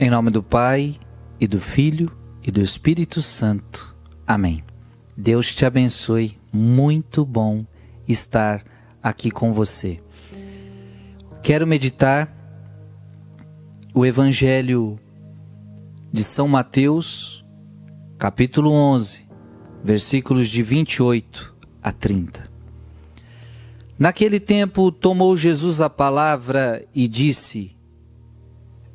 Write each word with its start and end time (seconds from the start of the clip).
Em 0.00 0.10
nome 0.10 0.28
do 0.28 0.42
Pai, 0.42 0.96
e 1.40 1.46
do 1.46 1.60
Filho, 1.60 2.10
e 2.42 2.50
do 2.50 2.60
Espírito 2.60 3.22
Santo. 3.22 3.94
Amém. 4.26 4.64
Deus 5.16 5.54
te 5.54 5.64
abençoe. 5.64 6.36
Muito 6.52 7.24
bom 7.24 7.64
estar 8.08 8.64
aqui 9.00 9.30
com 9.30 9.52
você. 9.52 10.00
Quero 11.44 11.64
meditar 11.64 12.28
o 13.94 14.04
Evangelho 14.04 14.98
de 16.12 16.24
São 16.24 16.48
Mateus, 16.48 17.44
capítulo 18.18 18.72
11, 18.72 19.24
versículos 19.82 20.48
de 20.48 20.60
28 20.60 21.54
a 21.80 21.92
30. 21.92 22.50
Naquele 23.96 24.40
tempo 24.40 24.90
tomou 24.90 25.36
Jesus 25.36 25.80
a 25.80 25.88
palavra 25.88 26.84
e 26.92 27.06
disse: 27.06 27.73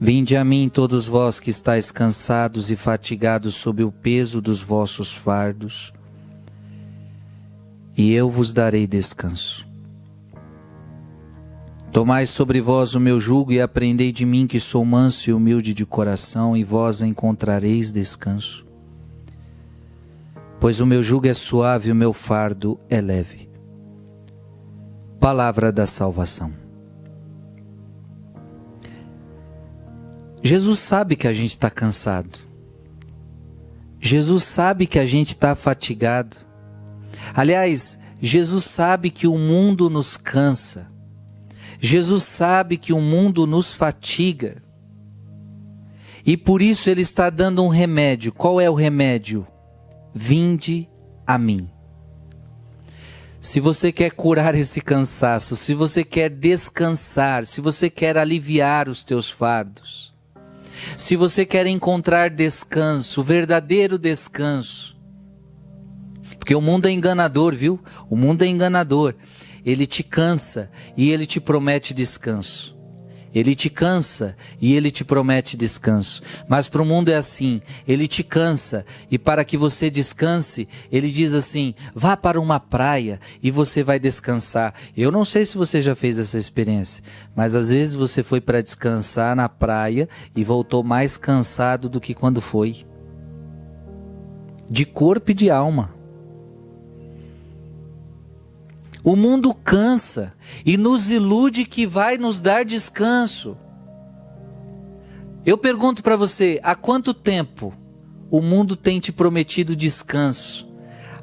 Vinde 0.02 0.38
a 0.38 0.45
mim, 0.45 0.70
todos 0.70 1.07
vós 1.07 1.41
que 1.41 1.50
estáis 1.50 1.91
cansados 1.91 2.71
e 2.71 2.78
fatigados 2.78 3.55
sob 3.55 3.83
o 3.83 3.92
peso 3.92 4.42
dos 4.42 4.61
vossos 4.61 5.14
fardos, 5.14 5.92
e 7.97 8.14
eu 8.14 8.29
vos 8.29 8.54
darei 8.54 8.87
descanso. 8.87 9.68
Tomai 11.92 12.25
sobre 12.25 12.61
vós 12.61 12.96
o 12.96 13.00
meu 13.00 13.20
jugo 13.20 13.51
e 13.51 13.59
aprendei 13.59 14.11
de 14.14 14.25
mim 14.25 14.47
que 14.47 14.59
sou 14.59 14.86
manso 14.86 15.29
e 15.29 15.33
humilde 15.33 15.73
de 15.73 15.86
coração, 15.86 16.56
e 16.56 16.64
vós 16.64 17.01
encontrareis 17.01 17.92
descanso. 17.92 18.65
Pois 20.61 20.79
o 20.79 20.86
meu 20.86 21.04
jugo 21.04 21.28
é 21.28 21.34
suave 21.34 21.89
e 21.89 21.92
o 21.92 21.95
meu 21.95 22.14
fardo 22.14 22.79
é 22.89 23.01
leve. 23.01 23.50
Palavra 25.20 25.73
da 25.73 25.86
salvação. 25.86 26.58
Jesus 30.42 30.79
sabe 30.79 31.16
que 31.16 31.28
a 31.28 31.34
gente 31.34 31.52
está 31.52 31.70
cansado. 31.70 32.39
Jesus 34.00 34.44
sabe 34.44 34.88
que 34.88 34.98
a 34.98 35.06
gente 35.06 35.30
está 35.30 35.56
fatigado. 35.56 36.38
Aliás, 37.34 38.00
Jesus 38.22 38.64
sabe 38.64 39.09
que 39.09 39.28
o 39.28 39.38
mundo 39.38 39.90
nos 39.90 40.16
cansa. 40.16 40.88
Jesus 41.80 42.23
sabe 42.23 42.78
que 42.78 42.94
o 42.94 43.02
mundo 43.02 43.46
nos 43.46 43.73
fatiga. 43.73 44.64
E 46.26 46.38
por 46.38 46.62
isso 46.62 46.90
ele 46.90 47.02
está 47.02 47.30
dando 47.30 47.64
um 47.64 47.70
remédio. 47.70 48.31
Qual 48.31 48.59
é 48.59 48.70
o 48.70 48.74
remédio? 48.74 49.48
Vinde 50.14 50.90
a 51.26 51.38
mim. 51.38 51.70
Se 53.40 53.62
você 53.62 53.92
quer 53.92 54.12
curar 54.12 54.53
esse 54.53 54.81
cansaço, 54.81 55.56
se 55.56 55.74
você 55.74 56.03
quer 56.03 56.30
descansar, 56.30 57.46
se 57.46 57.62
você 57.62 57.90
quer 57.90 58.18
aliviar 58.18 58.90
os 58.90 59.02
teus 59.02 59.30
fardos, 59.30 60.14
se 60.95 61.16
você 61.16 61.45
quer 61.45 61.67
encontrar 61.67 62.30
descanso, 62.30 63.23
verdadeiro 63.23 63.97
descanso, 63.97 64.99
porque 66.39 66.55
o 66.55 66.61
mundo 66.61 66.88
é 66.88 66.91
enganador, 66.91 67.53
viu? 67.53 67.80
O 68.09 68.16
mundo 68.16 68.44
é 68.44 68.47
enganador. 68.47 69.13
Ele 69.63 69.85
te 69.85 70.02
cansa 70.02 70.72
e 70.97 71.11
ele 71.11 71.25
te 71.25 71.39
promete 71.39 71.94
descanso. 71.94 72.78
Ele 73.33 73.53
te 73.53 73.69
cansa 73.69 74.35
e 74.59 74.73
ele 74.73 74.89
te 74.89 75.03
promete 75.03 75.55
descanso. 75.55 76.22
Mas 76.47 76.67
para 76.67 76.81
o 76.81 76.85
mundo 76.85 77.09
é 77.09 77.16
assim: 77.16 77.61
ele 77.88 78.08
te 78.08 78.23
cansa 78.23 78.85
e 79.09 79.19
para 79.19 79.45
que 79.45 79.58
você 79.58 79.89
descanse, 79.89 80.67
ele 80.91 81.09
diz 81.09 81.33
assim: 81.33 81.75
vá 81.94 82.17
para 82.17 82.41
uma 82.41 82.59
praia 82.59 83.19
e 83.41 83.52
você 83.52 83.83
vai 83.83 84.00
descansar. 84.00 84.73
Eu 84.97 85.11
não 85.11 85.23
sei 85.23 85.45
se 85.45 85.57
você 85.57 85.81
já 85.81 85.95
fez 85.95 86.17
essa 86.17 86.38
experiência, 86.38 87.03
mas 87.35 87.53
às 87.53 87.69
vezes 87.69 87.94
você 87.94 88.23
foi 88.23 88.41
para 88.41 88.61
descansar 88.61 89.35
na 89.35 89.47
praia 89.47 90.09
e 90.35 90.44
voltou 90.44 90.83
mais 90.83 91.16
cansado 91.16 91.88
do 91.88 92.02
que 92.02 92.13
quando 92.13 92.41
foi. 92.41 92.85
De 94.69 94.85
corpo 94.85 95.31
e 95.31 95.33
de 95.33 95.50
alma. 95.50 95.98
O 99.04 99.16
mundo 99.16 99.54
cansa 99.54 100.34
e 100.66 100.76
nos 100.78 101.10
ilude 101.10 101.66
que 101.66 101.88
vai 101.88 102.18
nos 102.18 102.42
dar 102.42 102.66
descanso. 102.66 103.58
Eu 105.46 105.58
pergunto 105.58 106.04
para 106.04 106.16
você: 106.16 106.60
há 106.64 106.76
quanto 106.76 107.14
tempo 107.14 107.74
o 108.30 108.42
mundo 108.42 108.76
tem 108.76 109.00
te 109.00 109.12
prometido 109.12 109.76
descanso? 109.76 110.70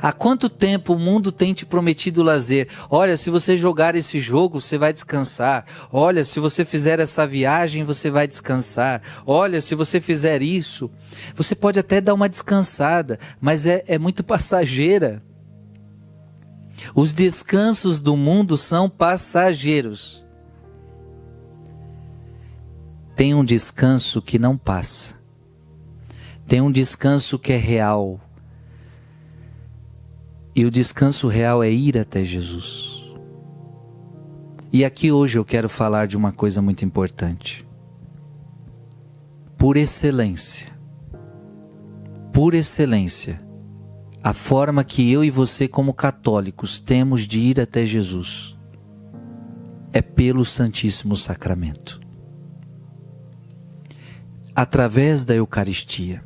Há 0.01 0.13
quanto 0.13 0.49
tempo 0.49 0.95
o 0.95 0.99
mundo 0.99 1.33
tem 1.33 1.55
te 1.55 1.65
prometido 1.65 2.23
lazer? 2.23 2.69
Olha, 2.91 3.17
se 3.17 3.31
você 3.31 3.57
jogar 3.57 3.97
esse 3.97 4.21
jogo, 4.21 4.61
você 4.61 4.77
vai 4.77 4.93
descansar. 4.93 5.65
Olha, 5.91 6.23
se 6.25 6.39
você 6.39 6.65
fizer 6.65 7.01
essa 7.01 7.27
viagem, 7.27 7.83
você 7.83 8.11
vai 8.11 8.27
descansar. 8.27 9.01
Olha, 9.27 9.61
se 9.61 9.75
você 9.75 10.01
fizer 10.01 10.43
isso, 10.43 10.91
você 11.35 11.55
pode 11.55 11.81
até 11.81 12.01
dar 12.01 12.15
uma 12.15 12.29
descansada, 12.29 13.19
mas 13.41 13.65
é, 13.65 13.85
é 13.87 13.99
muito 13.99 14.23
passageira. 14.25 15.23
Os 16.95 17.13
descansos 17.13 18.01
do 18.01 18.17
mundo 18.17 18.57
são 18.57 18.89
passageiros. 18.89 20.25
Tem 23.15 23.35
um 23.35 23.45
descanso 23.45 24.21
que 24.21 24.39
não 24.39 24.57
passa. 24.57 25.15
Tem 26.47 26.61
um 26.61 26.71
descanso 26.71 27.39
que 27.39 27.53
é 27.53 27.57
real. 27.57 28.21
E 30.55 30.65
o 30.65 30.71
descanso 30.71 31.29
real 31.29 31.63
é 31.63 31.71
ir 31.71 31.99
até 31.99 32.25
Jesus. 32.25 33.05
E 34.73 34.85
aqui 34.85 35.11
hoje 35.11 35.39
eu 35.39 35.45
quero 35.45 35.69
falar 35.69 36.07
de 36.07 36.17
uma 36.17 36.33
coisa 36.33 36.61
muito 36.61 36.85
importante. 36.85 37.67
Por 39.57 39.77
excelência, 39.77 40.69
por 42.33 42.53
excelência, 42.53 43.46
a 44.27 44.33
forma 44.33 44.83
que 44.83 45.09
eu 45.13 45.23
e 45.23 45.31
você, 45.31 45.69
como 45.69 45.95
católicos, 45.95 46.81
temos 46.81 47.29
de 47.29 47.39
ir 47.39 47.61
até 47.61 47.87
Jesus 47.87 48.57
é 49.93 50.03
pelo 50.03 50.45
Santíssimo 50.45 51.15
Sacramento 51.15 52.01
através 54.53 55.25
da 55.25 55.33
Eucaristia. 55.33 56.25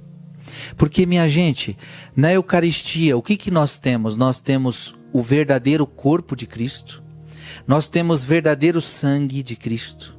Porque, 0.78 1.04
minha 1.04 1.28
gente, 1.28 1.76
na 2.16 2.32
Eucaristia, 2.32 3.18
o 3.18 3.22
que, 3.22 3.36
que 3.36 3.50
nós 3.50 3.78
temos? 3.78 4.16
Nós 4.16 4.40
temos 4.40 4.94
o 5.12 5.22
verdadeiro 5.22 5.86
corpo 5.86 6.34
de 6.34 6.46
Cristo, 6.46 7.02
nós 7.66 7.86
temos 7.86 8.24
verdadeiro 8.24 8.80
sangue 8.80 9.42
de 9.42 9.56
Cristo, 9.56 10.18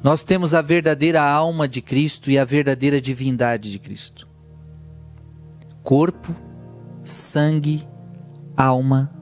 nós 0.00 0.22
temos 0.22 0.54
a 0.54 0.62
verdadeira 0.62 1.22
alma 1.22 1.66
de 1.66 1.82
Cristo 1.82 2.30
e 2.30 2.38
a 2.38 2.44
verdadeira 2.44 3.00
divindade 3.00 3.72
de 3.72 3.80
Cristo. 3.80 4.28
Corpo, 5.82 6.32
sangue, 7.06 7.86
alma 8.56 9.12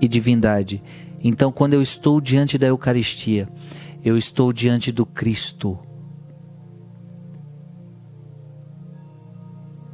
e 0.00 0.08
divindade. 0.08 0.82
Então, 1.22 1.52
quando 1.52 1.74
eu 1.74 1.82
estou 1.82 2.20
diante 2.20 2.56
da 2.56 2.66
Eucaristia, 2.66 3.48
eu 4.04 4.16
estou 4.16 4.52
diante 4.52 4.90
do 4.90 5.04
Cristo. 5.04 5.78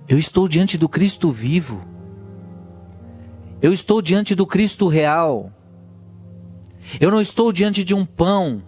Eu 0.08 0.18
estou 0.18 0.46
diante 0.46 0.76
do 0.76 0.88
Cristo 0.88 1.30
vivo. 1.30 1.80
Eu 3.60 3.72
estou 3.72 4.02
diante 4.02 4.34
do 4.34 4.46
Cristo 4.46 4.88
real. 4.88 5.50
Eu 7.00 7.10
não 7.10 7.20
estou 7.20 7.52
diante 7.52 7.82
de 7.82 7.94
um 7.94 8.04
pão 8.04 8.62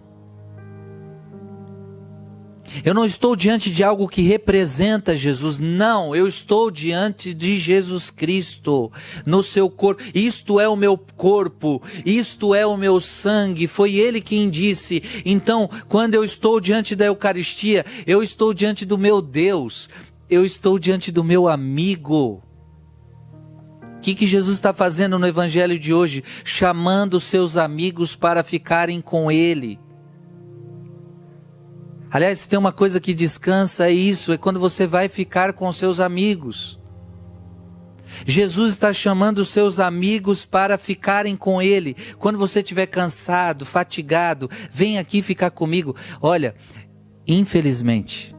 eu 2.83 2.93
não 2.93 3.05
estou 3.05 3.35
diante 3.35 3.69
de 3.69 3.83
algo 3.83 4.07
que 4.07 4.21
representa 4.21 5.15
Jesus, 5.15 5.59
não, 5.59 6.15
eu 6.15 6.27
estou 6.27 6.71
diante 6.71 7.33
de 7.33 7.57
Jesus 7.57 8.09
Cristo, 8.09 8.91
no 9.25 9.43
seu 9.43 9.69
corpo. 9.69 10.01
Isto 10.13 10.59
é 10.59 10.67
o 10.67 10.75
meu 10.75 10.97
corpo, 10.97 11.81
isto 12.05 12.53
é 12.55 12.65
o 12.65 12.77
meu 12.77 12.99
sangue, 12.99 13.67
foi 13.67 13.95
Ele 13.95 14.21
quem 14.21 14.49
disse. 14.49 15.03
Então, 15.25 15.69
quando 15.87 16.15
eu 16.15 16.23
estou 16.23 16.59
diante 16.59 16.95
da 16.95 17.05
Eucaristia, 17.05 17.85
eu 18.05 18.21
estou 18.23 18.53
diante 18.53 18.85
do 18.85 18.97
meu 18.97 19.21
Deus, 19.21 19.89
eu 20.29 20.45
estou 20.45 20.79
diante 20.79 21.11
do 21.11 21.23
meu 21.23 21.47
amigo. 21.47 22.41
O 23.97 23.99
que, 24.05 24.13
que 24.13 24.27
Jesus 24.27 24.55
está 24.55 24.71
fazendo 24.71 25.17
no 25.17 25.25
Evangelho 25.25 25.79
de 25.79 25.91
hoje? 25.91 26.23
Chamando 26.43 27.19
seus 27.19 27.57
amigos 27.57 28.15
para 28.15 28.43
ficarem 28.43 29.01
com 29.01 29.31
Ele. 29.31 29.79
Aliás, 32.11 32.47
tem 32.47 32.57
uma 32.57 32.71
coisa 32.71 32.99
que 32.99 33.13
descansa 33.13 33.87
é 33.87 33.91
isso, 33.91 34.31
é 34.31 34.37
quando 34.37 34.59
você 34.59 34.85
vai 34.87 35.09
ficar 35.09 35.53
com 35.53 35.71
seus 35.71 35.99
amigos. 35.99 36.79
Jesus 38.25 38.73
está 38.73 38.93
chamando 38.93 39.39
os 39.39 39.49
seus 39.49 39.79
amigos 39.79 40.45
para 40.45 40.77
ficarem 40.77 41.35
com 41.35 41.61
Ele. 41.61 41.95
Quando 42.17 42.37
você 42.37 42.59
estiver 42.59 42.85
cansado, 42.85 43.65
fatigado, 43.65 44.49
vem 44.71 44.97
aqui 44.97 45.21
ficar 45.21 45.49
comigo. 45.49 45.95
Olha, 46.21 46.55
infelizmente, 47.27 48.35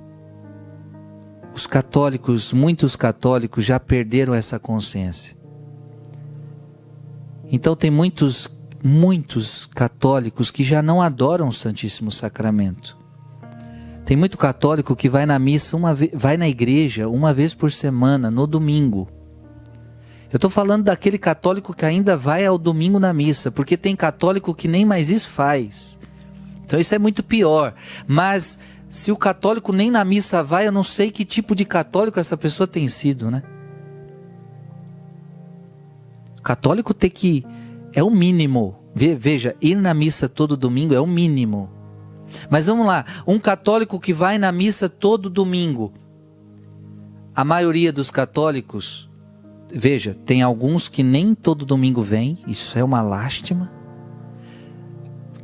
os 1.52 1.66
católicos, 1.66 2.52
muitos 2.52 2.94
católicos 2.94 3.64
já 3.64 3.78
perderam 3.78 4.34
essa 4.34 4.58
consciência. 4.58 5.36
Então 7.50 7.76
tem 7.76 7.90
muitos, 7.90 8.48
muitos 8.82 9.66
católicos 9.66 10.50
que 10.50 10.64
já 10.64 10.80
não 10.80 11.02
adoram 11.02 11.48
o 11.48 11.52
Santíssimo 11.52 12.10
Sacramento 12.10 13.05
Tem 14.06 14.16
muito 14.16 14.38
católico 14.38 14.94
que 14.94 15.08
vai 15.08 15.26
na 15.26 15.36
missa 15.36 15.76
uma 15.76 15.92
vez, 15.92 16.12
vai 16.14 16.36
na 16.36 16.48
igreja 16.48 17.08
uma 17.08 17.34
vez 17.34 17.52
por 17.52 17.72
semana, 17.72 18.30
no 18.30 18.46
domingo. 18.46 19.08
Eu 20.32 20.36
estou 20.36 20.48
falando 20.48 20.84
daquele 20.84 21.18
católico 21.18 21.74
que 21.74 21.84
ainda 21.84 22.16
vai 22.16 22.46
ao 22.46 22.56
domingo 22.56 23.00
na 23.00 23.12
missa, 23.12 23.50
porque 23.50 23.76
tem 23.76 23.96
católico 23.96 24.54
que 24.54 24.68
nem 24.68 24.84
mais 24.84 25.10
isso 25.10 25.28
faz. 25.28 25.98
Então 26.64 26.78
isso 26.78 26.94
é 26.94 27.00
muito 27.00 27.24
pior. 27.24 27.74
Mas 28.06 28.60
se 28.88 29.10
o 29.10 29.16
católico 29.16 29.72
nem 29.72 29.90
na 29.90 30.04
missa 30.04 30.40
vai, 30.40 30.68
eu 30.68 30.72
não 30.72 30.84
sei 30.84 31.10
que 31.10 31.24
tipo 31.24 31.52
de 31.52 31.64
católico 31.64 32.20
essa 32.20 32.36
pessoa 32.36 32.68
tem 32.68 32.86
sido, 32.86 33.28
né? 33.28 33.42
Católico 36.44 36.94
tem 36.94 37.10
que 37.10 37.44
é 37.92 38.04
o 38.04 38.10
mínimo. 38.10 38.76
Veja, 38.94 39.56
ir 39.60 39.74
na 39.74 39.92
missa 39.92 40.28
todo 40.28 40.56
domingo 40.56 40.94
é 40.94 41.00
o 41.00 41.08
mínimo. 41.08 41.75
Mas 42.50 42.66
vamos 42.66 42.86
lá, 42.86 43.04
um 43.26 43.38
católico 43.38 44.00
que 44.00 44.12
vai 44.12 44.38
na 44.38 44.50
missa 44.52 44.88
todo 44.88 45.30
domingo. 45.30 45.92
A 47.34 47.44
maioria 47.44 47.92
dos 47.92 48.10
católicos, 48.10 49.08
veja, 49.72 50.16
tem 50.24 50.42
alguns 50.42 50.88
que 50.88 51.02
nem 51.02 51.34
todo 51.34 51.66
domingo 51.66 52.02
vêm, 52.02 52.38
isso 52.46 52.78
é 52.78 52.84
uma 52.84 53.02
lástima. 53.02 53.70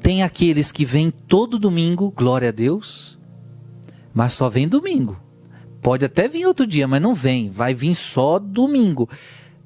Tem 0.02 0.23
aqueles 0.23 0.73
que 0.73 0.84
vêm 0.84 1.11
todo 1.11 1.58
domingo, 1.58 2.11
glória 2.11 2.49
a 2.49 2.52
Deus, 2.52 3.19
mas 4.12 4.32
só 4.32 4.49
vem 4.49 4.67
domingo. 4.67 5.17
Pode 5.81 6.05
até 6.05 6.29
vir 6.29 6.46
outro 6.46 6.67
dia, 6.67 6.87
mas 6.87 7.02
não 7.02 7.14
vem, 7.14 7.50
vai 7.50 7.75
vir 7.75 7.94
só 7.94 8.38
domingo 8.38 9.08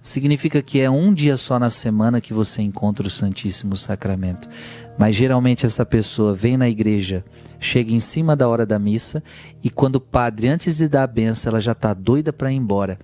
significa 0.08 0.62
que 0.62 0.80
é 0.80 0.88
um 0.88 1.12
dia 1.12 1.36
só 1.36 1.58
na 1.58 1.68
semana 1.68 2.20
que 2.20 2.32
você 2.32 2.62
encontra 2.62 3.06
o 3.06 3.10
Santíssimo 3.10 3.76
Sacramento. 3.76 4.48
Mas 4.98 5.16
geralmente 5.16 5.66
essa 5.66 5.84
pessoa 5.84 6.34
vem 6.34 6.56
na 6.56 6.68
igreja, 6.68 7.24
chega 7.58 7.92
em 7.92 8.00
cima 8.00 8.36
da 8.36 8.48
hora 8.48 8.64
da 8.64 8.78
missa 8.78 9.22
e 9.62 9.68
quando 9.68 9.96
o 9.96 10.00
padre, 10.00 10.48
antes 10.48 10.76
de 10.76 10.88
dar 10.88 11.02
a 11.02 11.06
benção, 11.06 11.50
ela 11.50 11.60
já 11.60 11.72
está 11.72 11.92
doida 11.92 12.32
para 12.32 12.52
ir 12.52 12.56
embora 12.56 12.98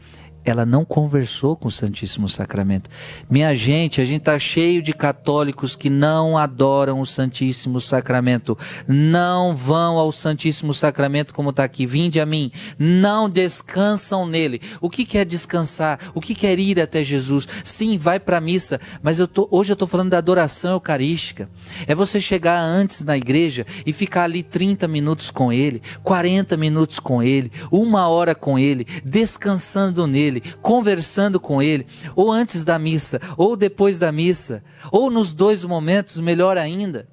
ela 0.45 0.67
não 0.67 0.85
conversou 0.85 1.57
com 1.57 1.69
o 1.69 1.71
Santíssimo 1.71 2.29
Sacramento. 2.29 2.91
Minha 3.31 3.55
gente, 3.55 4.01
a 4.01 4.05
gente 4.05 4.23
está 4.23 4.39
cheio 4.39 4.83
de 4.83 4.93
católicos 4.93 5.77
que 5.77 5.89
não 5.89 6.37
adoram 6.37 7.01
o 7.01 7.07
Santíssimo 7.07 7.81
Sacramento, 7.81 8.59
não 8.87 9.55
vão 9.55 9.99
ao 9.99 10.11
Santíssimo 10.11 10.75
Sacramento 10.75 11.33
como 11.33 11.51
está 11.51 11.65
aqui, 11.65 11.87
vinde 11.87 12.21
a 12.21 12.27
mim, 12.27 12.51
não 12.79 13.29
descansam 13.29 14.27
nele. 14.27 14.61
O 14.81 14.91
que 14.91 15.05
quer 15.05 15.25
descansar? 15.25 15.99
O 16.15 16.21
que 16.21 16.35
quer 16.35 16.59
ir 16.59 16.81
até 16.81 17.05
Jesus? 17.05 17.47
Sim, 17.65 17.97
vai 17.97 18.19
para 18.19 18.39
a 18.39 18.41
missa, 18.41 18.81
mas 19.03 19.19
eu 19.19 19.29
tô, 19.29 19.49
hoje 19.51 19.73
eu 19.73 19.75
estou 19.75 19.89
falando 19.89 20.11
da 20.11 20.19
adoração 20.19 20.73
eucarística. 20.73 21.49
É 21.87 21.95
você 21.95 22.21
chegar 22.21 22.61
antes 22.61 23.05
na 23.05 23.17
igreja 23.17 23.65
e 23.87 23.93
ficar 23.93 24.25
ali 24.25 24.43
30 24.43 24.89
minutos 24.89 25.31
com 25.31 25.53
ele, 25.53 25.81
40 26.03 26.57
minutos 26.57 26.99
com 26.99 27.23
ele, 27.23 27.53
uma 27.71 28.09
hora 28.09 28.35
com 28.35 28.59
ele, 28.59 28.87
descansando 29.05 30.07
nele 30.07 30.32
ele, 30.33 30.43
conversando 30.61 31.39
com 31.39 31.63
ele, 31.63 31.87
ou 32.17 32.31
antes 32.31 32.65
da 32.65 32.79
missa, 32.79 33.21
ou 33.37 33.57
depois 33.57 33.99
da 33.99 34.11
missa, 34.11 34.63
ou 34.91 35.11
nos 35.11 35.35
dois 35.35 35.65
momentos, 35.65 36.19
melhor 36.21 36.59
ainda. 36.59 37.09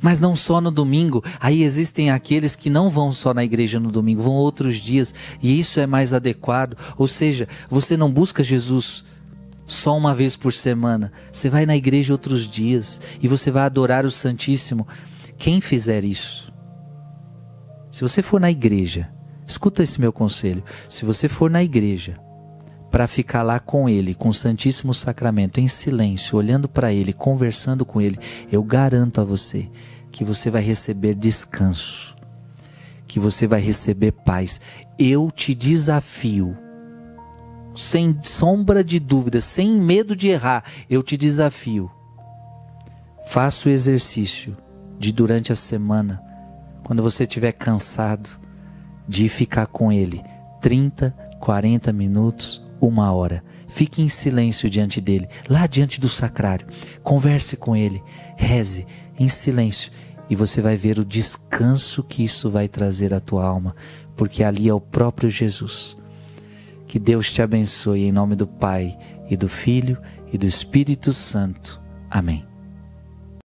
Mas 0.00 0.18
não 0.18 0.34
só 0.34 0.60
no 0.60 0.70
domingo, 0.70 1.22
aí 1.38 1.62
existem 1.62 2.10
aqueles 2.10 2.56
que 2.56 2.70
não 2.70 2.88
vão 2.88 3.12
só 3.12 3.34
na 3.34 3.44
igreja 3.44 3.78
no 3.78 3.90
domingo, 3.90 4.22
vão 4.22 4.32
outros 4.32 4.76
dias, 4.78 5.14
e 5.42 5.58
isso 5.58 5.78
é 5.78 5.86
mais 5.86 6.14
adequado. 6.14 6.76
Ou 6.96 7.06
seja, 7.06 7.46
você 7.68 7.96
não 7.96 8.10
busca 8.10 8.42
Jesus 8.42 9.04
só 9.66 9.96
uma 9.96 10.14
vez 10.14 10.36
por 10.36 10.52
semana, 10.52 11.12
você 11.30 11.48
vai 11.48 11.64
na 11.64 11.76
igreja 11.76 12.12
outros 12.12 12.48
dias 12.48 13.00
e 13.22 13.28
você 13.28 13.50
vai 13.50 13.62
adorar 13.62 14.04
o 14.04 14.10
Santíssimo. 14.10 14.86
Quem 15.38 15.60
fizer 15.60 16.04
isso, 16.04 16.52
se 17.90 18.02
você 18.02 18.20
for 18.20 18.40
na 18.40 18.50
igreja 18.50 19.08
Escuta 19.50 19.82
esse 19.82 20.00
meu 20.00 20.12
conselho. 20.12 20.62
Se 20.88 21.04
você 21.04 21.28
for 21.28 21.50
na 21.50 21.60
igreja 21.60 22.20
para 22.88 23.08
ficar 23.08 23.42
lá 23.42 23.58
com 23.58 23.88
ele, 23.88 24.14
com 24.14 24.28
o 24.28 24.32
Santíssimo 24.32 24.94
Sacramento, 24.94 25.58
em 25.58 25.66
silêncio, 25.66 26.38
olhando 26.38 26.68
para 26.68 26.92
ele, 26.92 27.12
conversando 27.12 27.84
com 27.84 28.00
ele, 28.00 28.16
eu 28.50 28.62
garanto 28.62 29.20
a 29.20 29.24
você 29.24 29.68
que 30.12 30.22
você 30.22 30.50
vai 30.50 30.62
receber 30.62 31.16
descanso, 31.16 32.14
que 33.08 33.18
você 33.18 33.44
vai 33.44 33.60
receber 33.60 34.12
paz. 34.12 34.60
Eu 34.96 35.32
te 35.32 35.52
desafio, 35.52 36.56
sem 37.74 38.16
sombra 38.22 38.84
de 38.84 39.00
dúvida, 39.00 39.40
sem 39.40 39.80
medo 39.80 40.14
de 40.14 40.28
errar, 40.28 40.62
eu 40.88 41.02
te 41.02 41.16
desafio. 41.16 41.90
Faça 43.26 43.68
o 43.68 43.72
exercício 43.72 44.56
de 44.96 45.10
durante 45.10 45.50
a 45.50 45.56
semana, 45.56 46.22
quando 46.84 47.02
você 47.02 47.24
estiver 47.24 47.50
cansado, 47.50 48.38
de 49.10 49.28
ficar 49.28 49.66
com 49.66 49.90
Ele 49.90 50.22
30, 50.60 51.10
40 51.40 51.92
minutos, 51.92 52.62
uma 52.80 53.12
hora. 53.12 53.42
Fique 53.66 54.02
em 54.02 54.08
silêncio 54.08 54.70
diante 54.70 55.00
dele, 55.00 55.28
lá 55.48 55.66
diante 55.66 56.00
do 56.00 56.08
sacrário. 56.08 56.66
Converse 57.02 57.56
com 57.56 57.76
ele, 57.76 58.02
reze 58.36 58.86
em 59.18 59.28
silêncio 59.28 59.90
e 60.28 60.36
você 60.36 60.60
vai 60.60 60.76
ver 60.76 60.98
o 60.98 61.04
descanso 61.04 62.02
que 62.02 62.24
isso 62.24 62.50
vai 62.50 62.68
trazer 62.68 63.14
à 63.14 63.20
tua 63.20 63.44
alma, 63.44 63.74
porque 64.16 64.44
ali 64.44 64.68
é 64.68 64.74
o 64.74 64.80
próprio 64.80 65.30
Jesus. 65.30 65.96
Que 66.86 66.98
Deus 66.98 67.32
te 67.32 67.42
abençoe 67.42 68.04
em 68.04 68.12
nome 68.12 68.34
do 68.34 68.46
Pai 68.46 68.96
e 69.28 69.36
do 69.36 69.48
Filho 69.48 69.98
e 70.32 70.38
do 70.38 70.46
Espírito 70.46 71.12
Santo. 71.12 71.80
Amém. 72.10 72.49